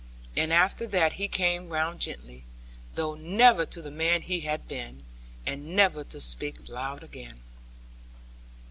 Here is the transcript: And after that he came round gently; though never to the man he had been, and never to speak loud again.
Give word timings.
And 0.35 0.51
after 0.51 0.87
that 0.87 1.13
he 1.13 1.27
came 1.27 1.69
round 1.69 1.99
gently; 1.99 2.43
though 2.95 3.13
never 3.13 3.67
to 3.67 3.83
the 3.83 3.91
man 3.91 4.23
he 4.23 4.39
had 4.39 4.67
been, 4.67 5.03
and 5.45 5.75
never 5.75 6.03
to 6.03 6.19
speak 6.19 6.67
loud 6.67 7.03
again. 7.03 7.41